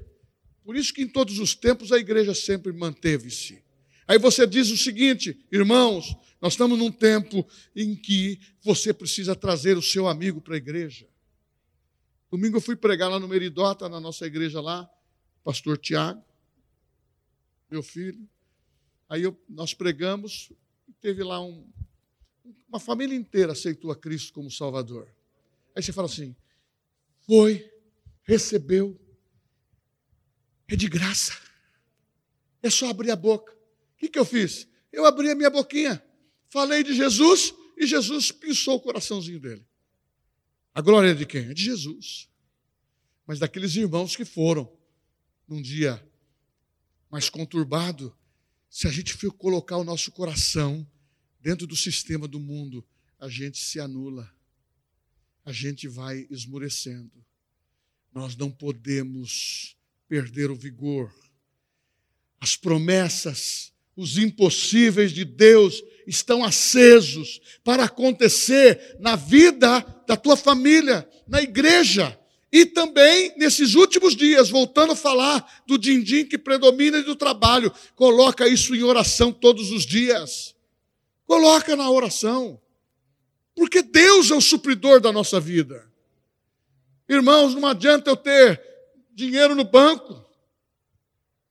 [0.64, 3.62] Por isso que em todos os tempos a igreja sempre manteve-se.
[4.08, 9.78] Aí você diz o seguinte, irmãos, nós estamos num tempo em que você precisa trazer
[9.78, 11.09] o seu amigo para a igreja.
[12.32, 14.88] Domingo eu fui pregar lá no Meridota, na nossa igreja lá,
[15.44, 16.24] pastor Tiago,
[17.70, 18.30] meu filho.
[19.10, 20.52] Aí eu, nós pregamos,
[21.02, 21.68] teve lá um,
[22.68, 25.08] uma família inteira aceitou a Cristo como Salvador.
[25.76, 26.36] Aí você fala assim:
[27.26, 27.68] foi,
[28.22, 29.00] recebeu,
[30.68, 31.34] é de graça,
[32.62, 33.54] é só abrir a boca.
[33.54, 34.68] O que, que eu fiz?
[34.92, 36.04] Eu abri a minha boquinha,
[36.48, 39.69] falei de Jesus e Jesus pensou o coraçãozinho dele.
[40.74, 41.50] A glória é de quem?
[41.50, 42.30] É de Jesus.
[43.26, 44.72] Mas daqueles irmãos que foram
[45.48, 46.04] num dia
[47.10, 48.16] mais conturbado,
[48.70, 50.88] se a gente for colocar o nosso coração
[51.42, 52.86] dentro do sistema do mundo,
[53.20, 54.32] a gente se anula,
[55.44, 57.26] a gente vai esmurecendo.
[58.14, 59.76] Nós não podemos
[60.08, 61.14] perder o vigor.
[62.40, 71.08] As promessas, os impossíveis de Deus estão acesos para acontecer na vida da tua família,
[71.28, 72.18] na igreja.
[72.50, 77.74] E também, nesses últimos dias, voltando a falar do din-din que predomina e do trabalho,
[77.94, 80.56] coloca isso em oração todos os dias.
[81.28, 82.60] Coloca na oração.
[83.54, 85.92] Porque Deus é o supridor da nossa vida.
[87.10, 88.64] Irmãos, não adianta eu ter
[89.14, 90.26] dinheiro no banco.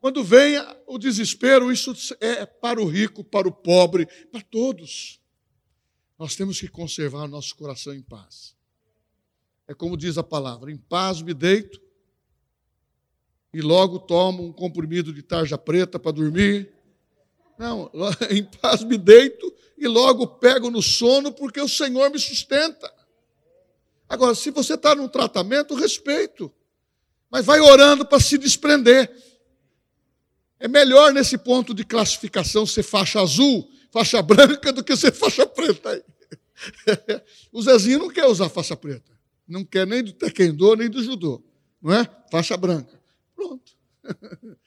[0.00, 0.56] Quando vem
[0.86, 5.20] o desespero, isso é para o rico, para o pobre, para todos.
[6.18, 8.56] Nós temos que conservar nosso coração em paz.
[9.66, 11.80] É como diz a palavra: em paz me deito
[13.52, 16.72] e logo tomo um comprimido de tarja preta para dormir.
[17.58, 17.90] Não,
[18.30, 22.92] em paz me deito e logo pego no sono porque o Senhor me sustenta.
[24.08, 26.52] Agora, se você está num tratamento, respeito,
[27.30, 29.10] mas vai orando para se desprender.
[30.60, 35.46] É melhor nesse ponto de classificação ser faixa azul, faixa branca, do que ser faixa
[35.46, 36.04] preta.
[37.52, 39.16] o Zezinho não quer usar faixa preta.
[39.46, 41.42] Não quer nem do taekwondo, nem do judô.
[41.80, 42.04] Não é?
[42.30, 43.00] Faixa branca.
[43.34, 43.72] Pronto.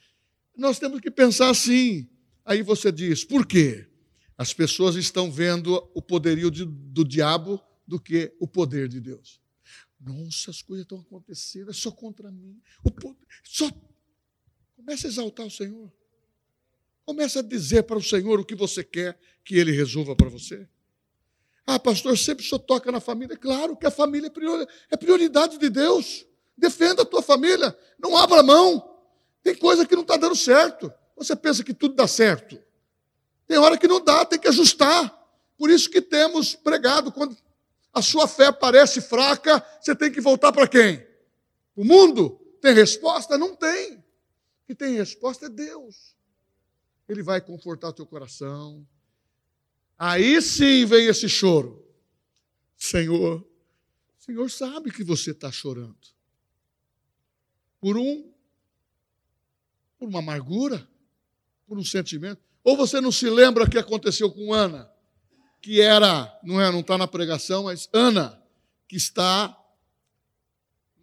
[0.56, 2.08] Nós temos que pensar assim.
[2.46, 3.88] Aí você diz, por quê?
[4.38, 9.40] As pessoas estão vendo o poderio de, do diabo do que o poder de Deus.
[10.00, 12.60] Nossa, as coisas estão acontecendo, é só contra mim.
[12.84, 13.70] O poder, só
[14.84, 15.92] Comece a exaltar o Senhor.
[17.06, 20.68] Comece a dizer para o Senhor o que você quer que Ele resolva para você.
[21.68, 23.38] Ah, pastor, sempre só toca na família.
[23.38, 26.26] Claro que a família é, é prioridade de Deus.
[26.58, 27.78] Defenda a tua família.
[28.00, 29.00] Não abra mão.
[29.44, 30.92] Tem coisa que não está dando certo.
[31.16, 32.60] Você pensa que tudo dá certo.
[33.48, 35.16] Tem hora que não dá, tem que ajustar.
[35.58, 37.38] Por isso que temos pregado, quando
[37.94, 41.06] a sua fé parece fraca, você tem que voltar para quem?
[41.76, 42.40] O mundo?
[42.60, 43.38] Tem resposta?
[43.38, 44.04] Não tem.
[44.72, 46.16] Que tem resposta é Deus.
[47.10, 48.88] Ele vai confortar o teu coração.
[50.00, 51.86] Aí sim vem esse choro.
[52.78, 55.98] Senhor, o Senhor sabe que você está chorando.
[57.82, 58.32] Por um,
[60.00, 60.88] por uma amargura,
[61.68, 62.42] por um sentimento.
[62.64, 64.90] Ou você não se lembra o que aconteceu com Ana,
[65.62, 68.42] que era, não é, não está na pregação, mas Ana,
[68.88, 69.50] que está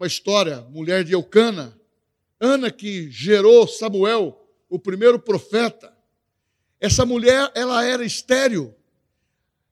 [0.01, 1.78] uma história, mulher de Eucana,
[2.41, 5.97] Ana que gerou Samuel, o primeiro profeta.
[6.81, 8.75] Essa mulher, ela era estéril.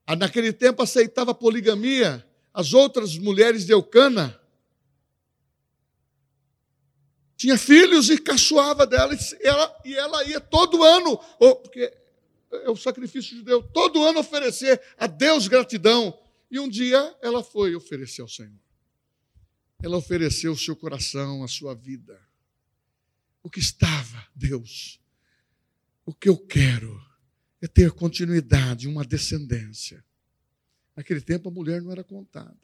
[0.07, 2.27] Ah, naquele tempo aceitava poligamia.
[2.53, 4.41] As outras mulheres de Eucana
[7.37, 11.93] tinha filhos e caçoava dela e ela, e ela ia todo ano, porque
[12.51, 16.19] é o sacrifício de Deus, todo ano oferecer a Deus gratidão.
[16.51, 18.59] E um dia ela foi oferecer ao Senhor.
[19.83, 22.26] Ela ofereceu o seu coração, a sua vida
[23.47, 25.01] o que estava, Deus.
[26.05, 27.01] O que eu quero
[27.63, 30.05] é ter continuidade, uma descendência.
[30.97, 32.59] Naquele tempo a mulher não era contada.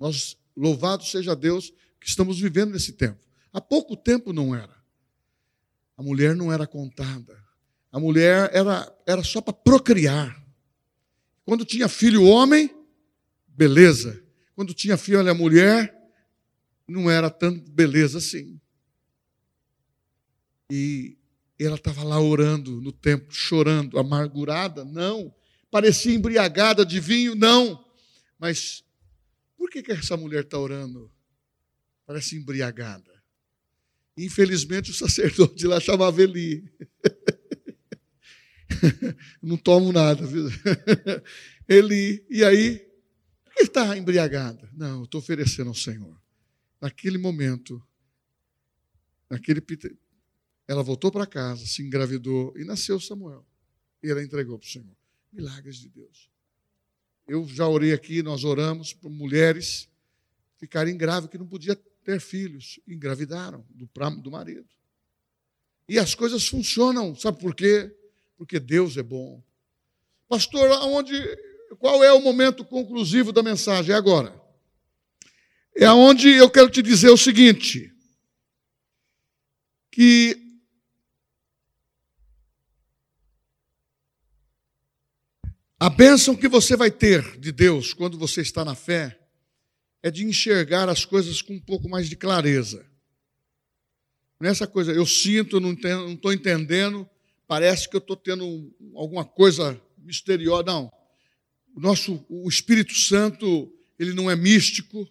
[0.00, 3.20] Nós, louvado seja Deus, que estamos vivendo nesse tempo.
[3.52, 4.74] Há pouco tempo não era.
[5.94, 7.38] A mulher não era contada.
[7.92, 10.42] A mulher era, era só para procriar.
[11.44, 12.74] Quando tinha filho homem,
[13.46, 14.24] beleza.
[14.54, 15.94] Quando tinha filha mulher,
[16.88, 18.58] não era tanto beleza assim.
[20.74, 21.18] E
[21.58, 24.86] ela estava lá orando no templo, chorando, amargurada?
[24.86, 25.30] Não.
[25.70, 27.34] Parecia embriagada de vinho?
[27.34, 27.84] Não.
[28.38, 28.82] Mas
[29.54, 31.12] por que, que essa mulher está orando?
[32.06, 33.22] Parece embriagada.
[34.16, 36.64] Infelizmente o sacerdote lá chamava Eli.
[39.42, 40.46] Não tomo nada, viu?
[41.68, 42.24] Eli.
[42.30, 42.78] E aí,
[43.44, 44.70] por que está embriagada?
[44.72, 46.18] Não, estou oferecendo ao Senhor.
[46.80, 47.78] Naquele momento,
[49.28, 49.60] naquele
[50.72, 53.44] ela voltou para casa, se engravidou e nasceu Samuel.
[54.02, 54.96] E ela entregou para o Senhor.
[55.30, 56.30] Milagres de Deus.
[57.28, 59.88] Eu já orei aqui, nós oramos por mulheres
[60.56, 62.80] ficarem grávidas, que não podiam ter filhos.
[62.88, 63.88] Engravidaram do,
[64.22, 64.66] do marido.
[65.88, 67.94] E as coisas funcionam, sabe por quê?
[68.36, 69.42] Porque Deus é bom.
[70.26, 71.14] Pastor, aonde
[71.78, 73.94] qual é o momento conclusivo da mensagem?
[73.94, 74.40] É agora.
[75.76, 77.92] É onde eu quero te dizer o seguinte:
[79.90, 80.41] que
[85.82, 89.18] a bênção que você vai ter de Deus quando você está na fé
[90.00, 92.86] é de enxergar as coisas com um pouco mais de clareza.
[94.40, 97.04] Nessa coisa, eu sinto, não estou entendendo,
[97.48, 100.62] parece que eu estou tendo alguma coisa misteriosa.
[100.62, 100.88] Não.
[101.74, 103.68] O nosso o Espírito Santo,
[103.98, 105.04] ele não é místico,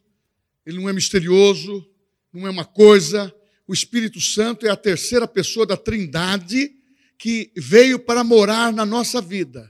[0.65, 1.85] ele não é misterioso,
[2.31, 3.35] não é uma coisa.
[3.67, 6.73] O Espírito Santo é a terceira pessoa da Trindade
[7.17, 9.69] que veio para morar na nossa vida.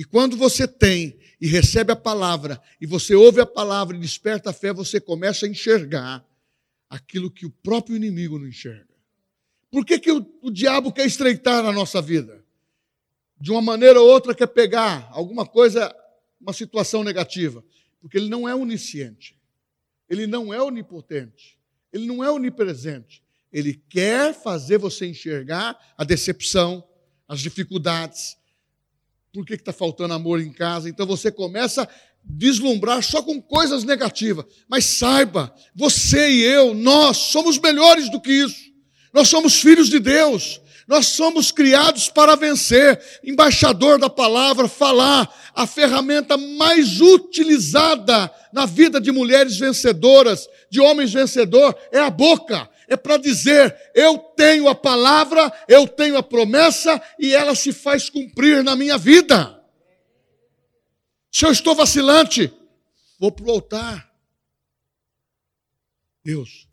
[0.00, 4.48] E quando você tem e recebe a palavra, e você ouve a palavra e desperta
[4.48, 6.26] a fé, você começa a enxergar
[6.88, 8.88] aquilo que o próprio inimigo não enxerga.
[9.70, 12.42] Por que, que o, o diabo quer estreitar a nossa vida?
[13.38, 15.94] De uma maneira ou outra quer pegar alguma coisa,
[16.40, 17.62] uma situação negativa.
[18.00, 19.38] Porque ele não é onisciente.
[20.08, 21.58] Ele não é onipotente.
[21.92, 23.22] Ele não é onipresente.
[23.52, 26.82] Ele quer fazer você enxergar a decepção,
[27.28, 28.39] as dificuldades.
[29.32, 30.88] Por que está faltando amor em casa?
[30.88, 31.88] Então você começa a
[32.24, 34.44] deslumbrar só com coisas negativas.
[34.68, 38.70] Mas saiba, você e eu, nós somos melhores do que isso.
[39.12, 40.60] Nós somos filhos de Deus.
[40.88, 43.00] Nós somos criados para vencer.
[43.22, 45.32] Embaixador da palavra, falar.
[45.54, 52.68] A ferramenta mais utilizada na vida de mulheres vencedoras, de homens vencedor, é a boca.
[52.90, 58.10] É para dizer: eu tenho a palavra, eu tenho a promessa e ela se faz
[58.10, 59.64] cumprir na minha vida.
[61.30, 62.52] Se eu estou vacilante,
[63.16, 64.12] vou para o altar.
[66.24, 66.68] Deus,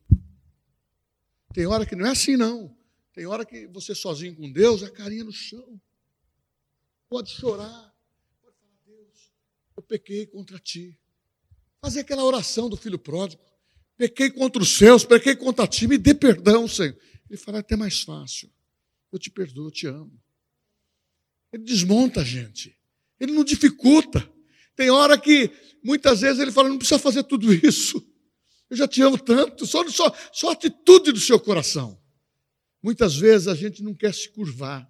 [1.54, 2.76] tem hora que não é assim, não.
[3.14, 5.80] Tem hora que você sozinho com Deus, a carinha no chão.
[7.08, 7.96] Pode chorar.
[8.42, 9.32] Pode falar, Deus,
[9.76, 10.98] eu pequei contra ti.
[11.80, 13.42] Fazer aquela oração do filho pródigo.
[13.98, 16.96] Pequei contra os céus, pequei contra ti, me dê perdão, Senhor.
[17.30, 18.50] Ele fala, é até mais fácil.
[19.12, 20.22] Eu te perdoo, eu te amo.
[21.52, 22.78] Ele desmonta a gente.
[23.20, 24.32] Ele não dificulta.
[24.76, 25.52] Tem hora que,
[25.84, 28.06] muitas vezes, ele fala, não precisa fazer tudo isso.
[28.70, 32.00] Eu já te amo tanto, só, só, só a atitude do seu coração.
[32.84, 34.88] Muitas vezes a gente não quer se curvar,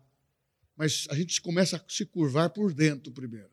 [0.75, 3.51] mas a gente começa a se curvar por dentro primeiro.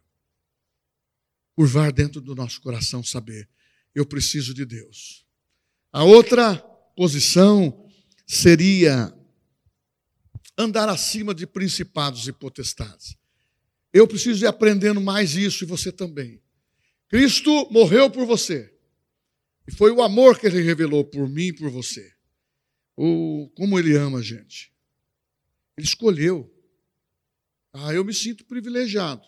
[1.54, 3.48] Curvar dentro do nosso coração, saber,
[3.94, 5.23] eu preciso de Deus.
[5.94, 6.56] A outra
[6.96, 7.88] posição
[8.26, 9.16] seria
[10.58, 13.16] andar acima de principados e potestades.
[13.92, 16.42] Eu preciso ir aprendendo mais isso e você também.
[17.08, 18.76] Cristo morreu por você.
[19.68, 22.12] E foi o amor que ele revelou por mim e por você.
[22.96, 24.74] O, como ele ama a gente.
[25.76, 26.52] Ele escolheu.
[27.72, 29.24] Ah, eu me sinto privilegiado.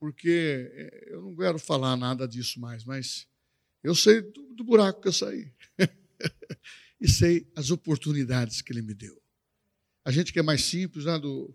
[0.00, 3.28] Porque é, eu não quero falar nada disso mais, mas
[3.82, 5.52] eu sei do, do buraco que eu saí.
[7.00, 9.20] e sei as oportunidades que ele me deu.
[10.04, 11.54] A gente que é mais simples, né, do,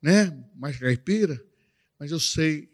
[0.00, 1.42] né, mais caipira,
[1.98, 2.70] mas eu sei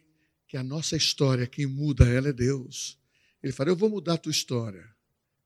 [0.47, 2.99] que a nossa história, quem muda ela é Deus.
[3.43, 4.85] Ele fala: Eu vou mudar a tua história,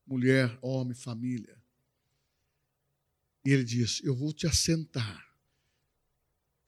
[0.05, 1.55] mulher, homem, família.
[3.45, 5.23] E ele diz: Eu vou te assentar.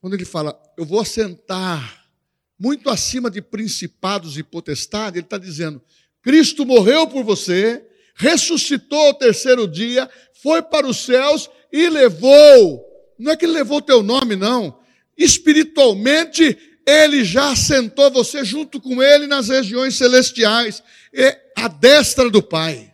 [0.00, 2.08] Quando ele fala, eu vou assentar
[2.56, 5.82] muito acima de principados e potestades, ele está dizendo:
[6.28, 7.82] Cristo morreu por você,
[8.14, 10.10] ressuscitou ao terceiro dia,
[10.42, 12.84] foi para os céus e levou.
[13.18, 14.78] Não é que ele levou teu nome, não.
[15.16, 20.82] Espiritualmente, ele já assentou você junto com ele nas regiões celestiais,
[21.14, 22.92] é a destra do Pai.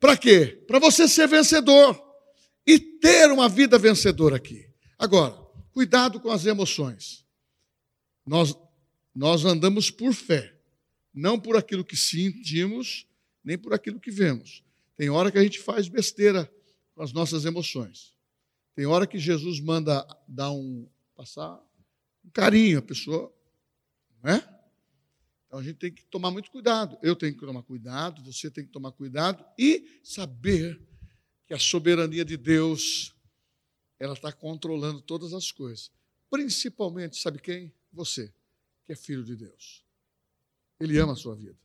[0.00, 0.64] Para quê?
[0.66, 1.96] Para você ser vencedor
[2.66, 4.66] e ter uma vida vencedora aqui.
[4.98, 5.32] Agora,
[5.72, 7.24] cuidado com as emoções.
[8.26, 8.52] Nós,
[9.14, 10.55] nós andamos por fé,
[11.16, 13.06] não por aquilo que sentimos,
[13.42, 14.62] nem por aquilo que vemos.
[14.96, 16.52] Tem hora que a gente faz besteira
[16.94, 18.14] com as nossas emoções.
[18.74, 20.86] Tem hora que Jesus manda dar um
[21.16, 21.58] passar
[22.22, 23.34] um carinho, a pessoa,
[24.22, 24.56] não é?
[25.46, 26.98] Então a gente tem que tomar muito cuidado.
[27.02, 30.78] Eu tenho que tomar cuidado, você tem que tomar cuidado e saber
[31.46, 33.14] que a soberania de Deus
[33.98, 35.90] ela está controlando todas as coisas.
[36.28, 37.72] Principalmente, sabe quem?
[37.92, 38.34] Você,
[38.84, 39.85] que é filho de Deus.
[40.80, 41.56] Ele ama a sua vida.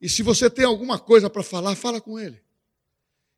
[0.00, 2.40] E se você tem alguma coisa para falar, fala com ele.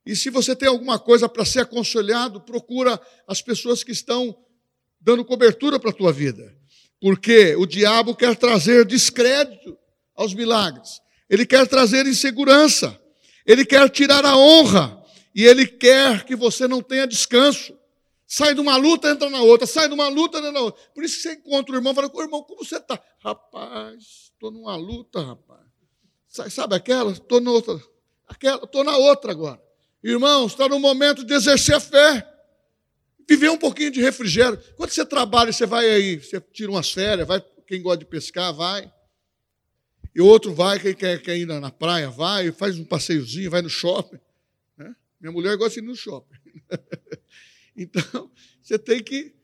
[0.04, 4.36] E se você tem alguma coisa para ser aconselhado, procura as pessoas que estão
[5.00, 6.56] dando cobertura para a tua vida.
[7.00, 9.76] Porque o diabo quer trazer descrédito
[10.14, 11.00] aos milagres.
[11.28, 12.98] Ele quer trazer insegurança.
[13.46, 15.02] Ele quer tirar a honra.
[15.34, 17.78] E ele quer que você não tenha descanso.
[18.26, 19.66] Sai de uma luta, entra na outra.
[19.66, 20.82] Sai de uma luta, entra na outra.
[20.94, 23.00] Por isso que você encontra o irmão e fala, irmão, como você está?
[23.24, 25.60] Rapaz, estou numa luta, rapaz.
[26.26, 27.12] Sabe aquela?
[27.12, 27.78] Estou na outra.
[28.26, 29.62] Aquela, estou na outra agora.
[30.02, 32.26] Irmãos, está no momento de exercer a fé.
[33.28, 34.58] Viver um pouquinho de refrigério.
[34.76, 38.54] Quando você trabalha, você vai aí, você tira umas férias, vai, quem gosta de pescar,
[38.54, 38.90] vai.
[40.14, 43.68] E outro vai, quem quer, quer ir na praia, vai, faz um passeiozinho, vai no
[43.68, 44.18] shopping.
[44.76, 44.96] Né?
[45.20, 46.34] Minha mulher gosta de ir no shopping.
[47.76, 48.30] então,
[48.62, 49.34] você tem que.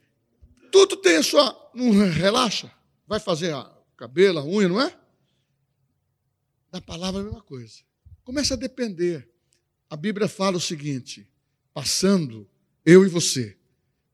[0.73, 1.71] Tudo tem a sua.
[1.75, 2.73] Não relaxa.
[3.07, 4.97] Vai fazer a cabelo, a unha, não é?
[6.71, 7.81] Da palavra é a mesma coisa.
[8.23, 9.29] Começa a depender.
[9.89, 11.27] A Bíblia fala o seguinte:
[11.73, 12.49] passando
[12.85, 13.57] eu e você,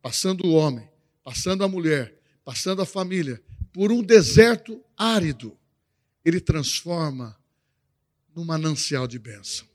[0.01, 0.89] passando o homem,
[1.25, 5.57] passando a mulher, passando a família, por um deserto árido,
[6.25, 7.37] ele transforma
[8.35, 9.67] num manancial de bênção.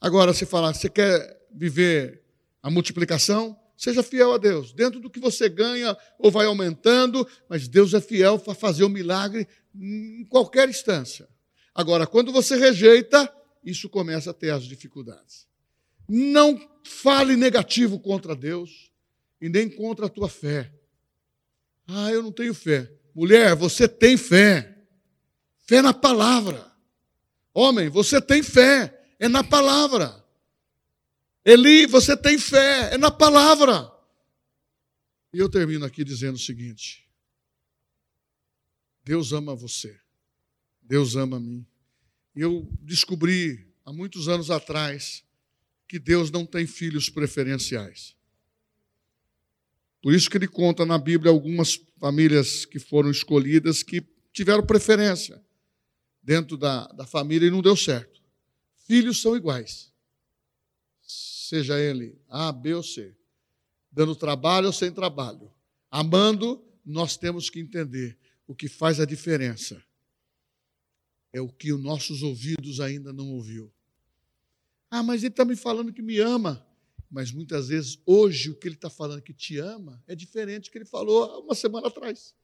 [0.00, 2.22] Agora, se falar, você quer viver
[2.62, 3.58] a multiplicação?
[3.78, 4.72] Seja fiel a Deus.
[4.72, 8.88] Dentro do que você ganha ou vai aumentando, mas Deus é fiel para fazer o
[8.88, 11.28] milagre em qualquer instância.
[11.72, 13.32] Agora, quando você rejeita,
[13.64, 15.46] isso começa a ter as dificuldades.
[16.08, 18.90] Não fale negativo contra Deus
[19.40, 20.72] e nem contra a tua fé.
[21.86, 22.90] Ah, eu não tenho fé.
[23.14, 24.76] Mulher, você tem fé.
[25.66, 26.66] Fé na palavra.
[27.54, 29.00] Homem, você tem fé.
[29.20, 30.24] É na palavra.
[31.44, 32.94] Eli, você tem fé.
[32.94, 33.90] É na palavra.
[35.32, 37.08] E eu termino aqui dizendo o seguinte:
[39.04, 39.98] Deus ama você.
[40.82, 41.66] Deus ama a mim.
[42.34, 45.24] E eu descobri há muitos anos atrás
[45.86, 48.16] que Deus não tem filhos preferenciais.
[50.02, 55.42] Por isso que ele conta na Bíblia algumas famílias que foram escolhidas que tiveram preferência
[56.22, 58.22] dentro da, da família e não deu certo.
[58.86, 59.87] Filhos são iguais.
[61.48, 63.16] Seja ele A, B ou C.
[63.90, 65.50] Dando trabalho ou sem trabalho.
[65.90, 69.82] Amando, nós temos que entender o que faz a diferença
[71.32, 73.72] é o que os nossos ouvidos ainda não ouviu.
[74.90, 76.66] Ah, mas ele está me falando que me ama.
[77.10, 80.72] Mas muitas vezes, hoje, o que ele está falando que te ama é diferente do
[80.72, 82.34] que ele falou uma semana atrás.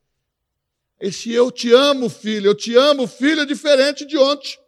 [0.98, 4.58] Esse eu te amo, filho, eu te amo, filho, é diferente de ontem.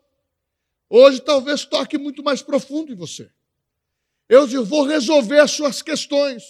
[0.90, 3.30] Hoje talvez toque muito mais profundo em você.
[4.28, 6.42] Eu vou resolver as suas questões.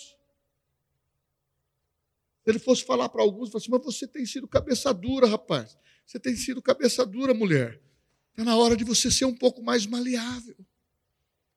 [2.43, 5.77] Se ele fosse falar para alguns, assim, mas você tem sido cabeça dura, rapaz.
[6.07, 7.83] Você tem sido cabeça dura, mulher.
[8.31, 10.57] Está na hora de você ser um pouco mais maleável.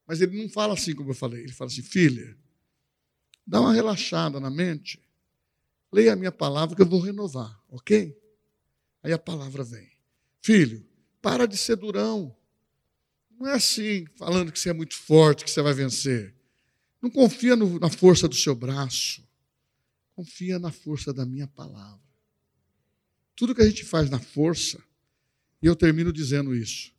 [0.08, 1.44] Mas ele não fala assim como eu falei.
[1.44, 2.36] Ele fala assim, filha,
[3.46, 5.00] dá uma relaxada na mente.
[5.92, 8.18] Leia a minha palavra que eu vou renovar, ok?
[9.04, 9.92] Aí a palavra vem.
[10.42, 10.84] Filho,
[11.22, 12.36] para de ser durão.
[13.40, 16.36] Não é assim, falando que você é muito forte, que você vai vencer.
[17.02, 19.26] Não confia no, na força do seu braço.
[20.14, 22.04] Confia na força da minha palavra.
[23.38, 24.84] Tudo que a gente faz na força,
[25.62, 26.94] e eu termino dizendo isso.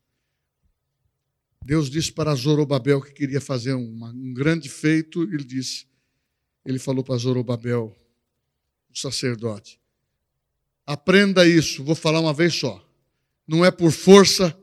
[1.63, 5.87] Deus disse para Zorobabel que queria fazer uma, um grande feito, ele disse,
[6.65, 7.95] ele falou para Zorobabel,
[8.91, 9.79] o sacerdote,
[10.87, 12.83] aprenda isso, vou falar uma vez só.
[13.47, 14.59] Não é por força,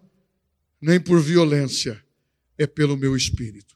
[0.82, 2.02] nem por violência,
[2.58, 3.76] é pelo meu espírito.